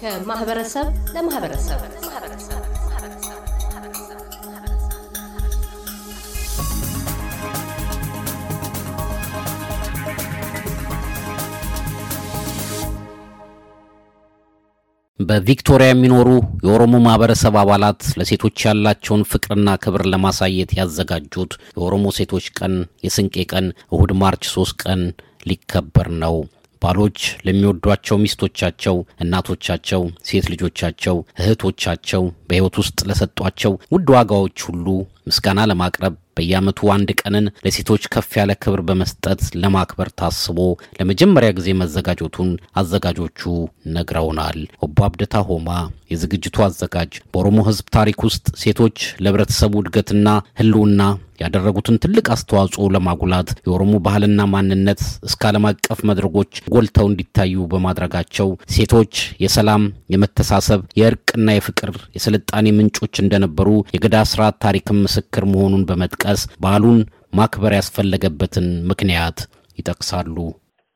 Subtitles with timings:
[0.00, 1.80] ከማህበረሰብ ለማህበረሰብ።
[15.20, 16.28] በቪክቶሪያ የሚኖሩ
[16.66, 22.74] የኦሮሞ ማህበረሰብ አባላት ለሴቶች ያላቸውን ፍቅርና ክብር ለማሳየት ያዘጋጁት የኦሮሞ ሴቶች ቀን
[23.06, 25.02] የስንቄ ቀን እሁድ ማርች ሶስት ቀን
[25.50, 26.36] ሊከበር ነው።
[26.82, 34.86] ባሎች ለሚወዷቸው ሚስቶቻቸው፣ እናቶቻቸው፣ ሴት ልጆቻቸው፣ እህቶቻቸው በሕይወት ውስጥ ለሰጧቸው ውድ ዋጋዎች ሁሉ
[35.26, 40.58] ምስጋና ለማቅረብ በየዓመቱ አንድ ቀንን ለሴቶች ከፍ ያለ ክብር በመስጠት ለማክበር ታስቦ
[40.98, 43.40] ለመጀመሪያ ጊዜ መዘጋጀቱን አዘጋጆቹ
[43.96, 45.68] ነግረውናል። ኦቦ አብደታ ሆማ
[46.12, 50.28] የዝግጅቱ አዘጋጅ በኦሮሞ ሕዝብ ታሪክ ውስጥ ሴቶች ለህብረተሰቡ እድገትና
[50.60, 51.02] ህልውና
[51.40, 59.14] ያደረጉትን ትልቅ አስተዋጽኦ ለማጉላት የኦሮሞ ባህልና ማንነት እስከ ዓለም አቀፍ መድረኮች ጎልተው እንዲታዩ በማድረጋቸው ሴቶች
[59.44, 67.00] የሰላም፣ የመተሳሰብ፣ የእርቅና የፍቅር የስልጣኔ ምንጮች እንደነበሩ የገዳ ስርዓት ታሪክም ምስክር መሆኑን በመጥቀስ በዓሉን
[67.32, 69.38] ማክበር ያስፈለገበትን ምክንያት
[69.78, 70.36] ይጠቅሳሉ።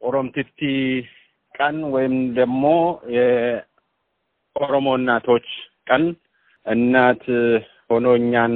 [0.03, 0.61] ኦሮምቲቲ
[1.55, 2.65] ቀን ወይም ደግሞ
[3.17, 5.47] የኦሮሞ እናቶች
[5.89, 6.05] ቀን
[6.67, 7.23] እናት
[7.91, 8.55] ሆኖ እኛን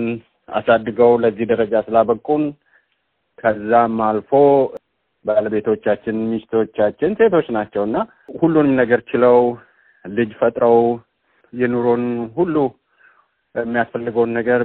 [0.48, 2.44] አሳድገው ለዚህ ደረጃ ስላበቁን
[3.38, 4.30] ከዛም አልፎ
[5.24, 7.96] ባለቤቶቻችን፣ ሚስቶቻችን ሴቶች ናቸው እና
[8.40, 9.38] ሁሉንም ነገር ችለው
[10.04, 10.78] ልጅ ፈጥረው
[11.52, 12.04] የኑሮን
[12.36, 12.54] ሁሉ
[13.54, 14.60] የሚያስፈልገውን ነገር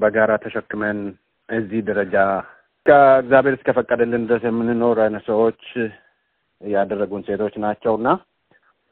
[0.00, 0.98] በጋራ ተሸክመን
[1.48, 2.16] እዚህ ደረጃ
[2.86, 5.62] ከእግዚአብሔር እስከፈቀደልን ድረስ የምንኖር አይነት ሰዎች
[6.60, 8.08] ያደረጉን ሴቶች ናቸው እና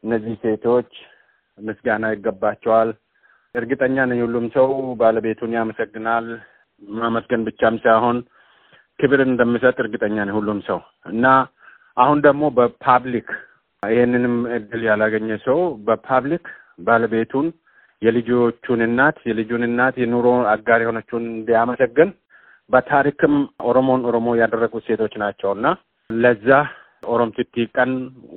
[0.05, 0.91] እነዚህ ሴቶች
[1.59, 2.91] ምስጋና ይገባቸዋል።
[3.57, 4.69] እርግጠኛ ነኝ ሁሉም ሰው
[5.01, 6.27] ባለቤቱን ያመሰግናል።
[6.83, 8.17] ማመስገን ብቻም ሳይሆን
[8.99, 10.79] ክብር እንደሚሰጥ እርግጠኛ ነኝ ሁሉም ሰው
[11.13, 11.25] እና
[11.97, 13.29] አሁን ደግሞ በፓብሊክ
[13.83, 16.47] ይህንንም እድል ያላገኘ ሰው በፓብሊክ
[16.87, 17.47] ባለቤቱን
[18.03, 22.09] የልጆቹን እናት የልጁን እናት የኑሮ አጋር የሆነችውን እንዲያመሰግን
[22.71, 23.35] በታሪክም
[23.69, 25.67] ኦሮሞን ኦሮሞ ያደረጉት ሴቶች ናቸው እና
[26.11, 26.49] ለዛ
[27.13, 27.91] ኦሮምቲቲ ቀን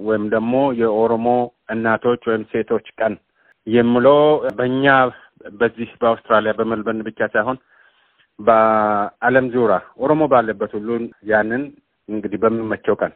[0.07, 1.27] ወይም ደግሞ የኦሮሞ
[1.75, 3.13] እናቶች ወይም ሴቶች ቀን
[3.69, 4.19] የምለው
[4.57, 4.85] በእኛ
[5.59, 7.57] በዚህ በአውስትራሊያ በመልበርን ብቻ ሳይሆን
[8.39, 10.89] በዓለም ዙሪያ ኦሮሞ ባለበት ሁሉ
[11.31, 11.63] ያንን
[12.09, 13.13] እንግዲህ በሚመቸው ቀን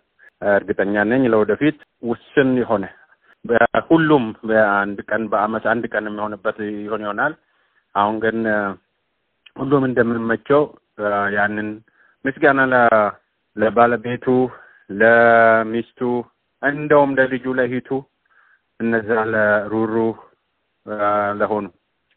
[0.53, 2.85] እርግጠኛ ነኝ ለወደፊት ውስን የሆነ
[3.89, 7.33] ሁሉም በአንድ ቀን በአመት አንድ ቀን የሚሆንበት ይሆን ይሆናል።
[7.95, 8.37] አሁን ግን
[9.55, 10.61] ሁሉም እንደሚመቸው
[11.35, 11.69] ያንን
[12.25, 12.61] ምስጋና
[13.57, 14.25] ለባለቤቱ፣
[14.99, 15.99] ለሚስቱ
[16.63, 17.89] እንደውም ለልጁ ለሂቱ
[18.79, 19.95] እነዛ ለሩሩ
[21.39, 21.65] ለሆኑ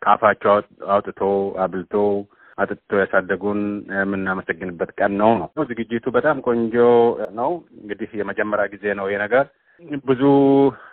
[0.03, 0.51] ከአፋቸው
[0.95, 1.21] አውጥቶ
[1.65, 1.95] አብልቶ
[2.59, 3.61] አጥጥቶ ያሳደጉን
[3.97, 6.77] የምናመሰግንበት ቀን ነው ነው። ዝግጅቱ በጣም ቆንጆ
[7.39, 7.51] ነው።
[7.81, 9.45] እንግዲህ የመጀመሪያ ጊዜ ነው ይሄ ነገር።
[10.05, 10.23] ብዙ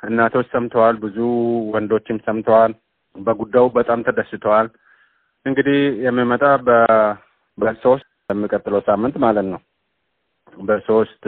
[0.03, 1.17] እናቶች ሰምተዋል፣ ብዙ
[1.73, 2.73] ወንዶችም ሰምተዋል።
[3.15, 4.67] በጉዳዩ በጣም ተደስተዋል።
[5.45, 6.43] እንግዲህ የሚመጣ
[7.57, 9.61] በሶስት የሚቀጥለው ሳምንት ማለት ነው
[10.63, 11.23] በሶስት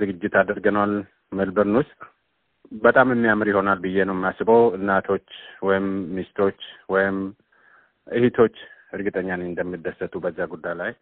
[0.00, 0.92] ዝግጅት አድርገናል
[1.32, 1.98] ሜልበርን ውስጥ
[2.82, 5.26] በጣም የሚያምር ይሆናል ብዬ ነው የማስበው። እናቶች
[5.62, 7.18] ወይም ሚስቶች ወይም
[8.08, 8.56] እህቶች
[8.92, 10.92] እርግጠኛ ነኝ እንደሚደሰቱ በዛ ጉዳይ ላይ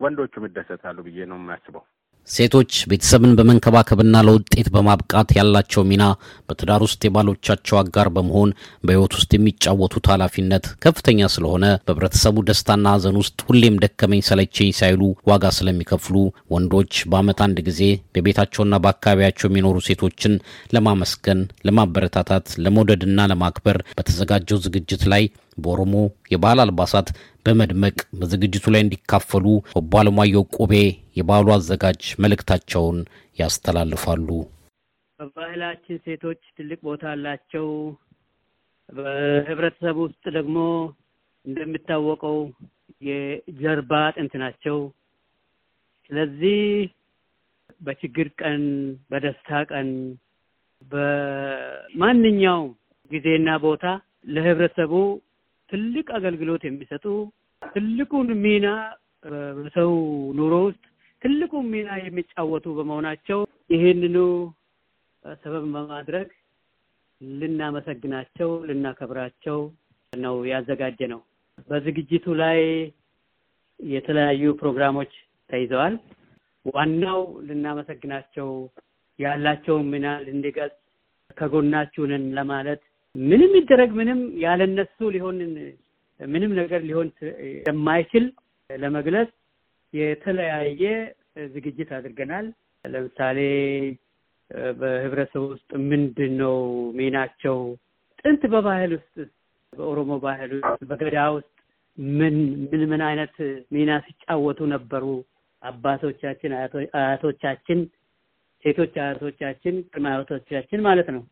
[0.00, 1.84] ወንዶቹም ይደሰታሉ ብዬ ነው የማስበው።
[2.28, 6.04] ሴቶች ቤተሰብን በመንከባከብና ለውጤት በማብቃት ያላቸው ሚና
[6.48, 8.50] በትዳር ውስጥ የባሎቻቸው አጋር በመሆን
[8.84, 15.52] በሕይወት ውስጥ የሚጫወቱት ኃላፊነት ከፍተኛ ስለሆነ በህብረተሰቡ ደስታና ሐዘን ውስጥ ሁሌም ደከመኝ ሰለቸኝ ሳይሉ ዋጋ
[15.58, 16.16] ስለሚከፍሉ
[16.54, 17.82] ወንዶች በዓመት አንድ ጊዜ
[18.14, 20.34] በቤታቸውና በአካባቢያቸው የሚኖሩ ሴቶችን
[20.76, 25.24] ለማመስገን፣ ለማበረታታት፣ ለመውደድና ለማክበር በተዘጋጀው ዝግጅት ላይ
[25.58, 25.94] በኦሮሞ
[26.32, 27.08] የባህል አልባሳት
[27.46, 29.46] በመድመቅ በዝግጅቱ ላይ እንዲካፈሉ
[29.78, 30.74] ኦቦ አለማየሁ ቆቤ
[31.18, 32.98] የባህሉ አዘጋጅ መልእክታቸውን
[33.38, 34.28] ያስተላልፋሉ።
[35.18, 37.66] በባህላችን ሴቶች ትልቅ ቦታ አላቸው።
[38.88, 40.56] በህብረተሰቡ ውስጥ ደግሞ
[41.44, 42.38] እንደሚታወቀው
[43.02, 44.78] የጀርባ አጥንት ናቸው።
[46.10, 46.58] ስለዚህ
[47.80, 48.62] በችግር ቀን፣
[49.10, 49.90] በደስታ ቀን፣
[50.82, 52.70] በማንኛውም
[53.10, 53.84] ጊዜና ቦታ
[54.34, 54.92] ለህብረተሰቡ
[55.70, 57.04] ትልቅ አገልግሎት የሚሰጡ
[57.62, 58.66] ትልቁን ሚና
[59.56, 59.92] በሰው
[60.38, 60.82] ኑሮ ውስጥ
[61.22, 63.40] ትልቁ ሚና የሚጫወቱ በመሆናቸው
[63.70, 64.16] ይህንኑ
[65.24, 66.28] ሰበብ በማድረግ
[67.20, 69.58] ልናመሰግናቸው፣ ልናከብራቸው
[70.12, 71.20] ነው ያዘጋጀ ነው።
[71.68, 72.60] በዝግጅቱ ላይ
[73.80, 75.12] የተለያዩ ፕሮግራሞች
[75.50, 75.94] ተይዘዋል።
[76.66, 78.48] ዋናው ልናመሰግናቸው
[79.18, 80.76] ያላቸውን ሚና ልንገልጽ
[81.38, 82.02] ከጎናችሁ
[82.38, 82.82] ለማለት
[83.14, 85.38] ምንም ይደረግ ምንም ያለነሱ ሊሆን
[86.20, 87.08] ምንም ነገር ሊሆን
[87.68, 88.24] የማይችል
[88.70, 89.30] ለመግለጽ
[89.94, 90.82] የተለያየ
[91.54, 92.46] ዝግጅት አድርገናል።
[92.84, 93.38] ለምሳሌ
[94.80, 96.56] በህብረተሰቡ ውስጥ ምንድን ነው
[96.98, 97.58] ሚናቸው?
[98.20, 99.16] ጥንት በባህል ውስጥ
[99.72, 101.50] በኦሮሞ ባህል ውስጥ በገዳ ውስጥ
[102.18, 102.36] ምን
[102.70, 103.34] ምን ምን አይነት
[103.74, 105.04] ሚና ሲጫወቱ ነበሩ?
[105.62, 106.52] አባቶቻችን፣
[107.00, 107.80] አያቶቻችን፣
[108.64, 111.22] ሴቶች አያቶቻችን፣ ቅድመ አያቶቻችን ማለት ነው።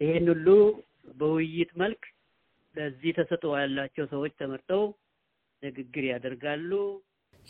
[0.00, 0.46] ይሄን ሁሉ
[1.14, 2.02] በውይይት መልክ
[2.74, 4.82] ለዚህ ተሰጥኦ ያላቸው ሰዎች ተመርጠው
[5.62, 6.70] ንግግር ያደርጋሉ።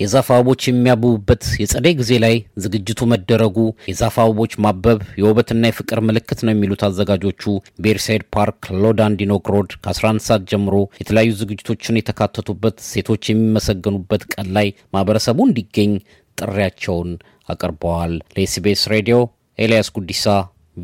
[0.01, 3.59] የዛፍ አበቦች የሚያብቡበት የጸደይ ጊዜ ላይ ዝግጅቱ መደረጉ
[3.91, 7.43] የዛፍ አበቦች ማበብ የውበትና የፍቅር ምልክት ነው የሚሉት አዘጋጆቹ
[7.85, 15.39] ቤርሳይድ ፓርክ ሎዳንዲኖክ ሮድ ከ11 ሰዓት ጀምሮ የተለያዩ ዝግጅቶችን የተካተቱበት ሴቶች የሚመሰገኑበት ቀን ላይ ማህበረሰቡ
[15.49, 15.95] እንዲገኝ
[16.39, 17.11] ጥሪያቸውን
[17.49, 19.19] አቅርበዋል። ለኤስቢኤስ ሬዲዮ
[19.59, 20.25] ኤልያስ ጉዲሳ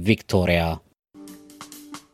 [0.03, 0.63] ቪክቶሪያ።